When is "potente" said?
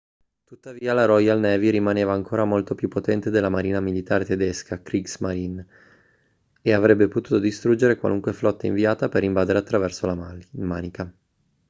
2.87-3.29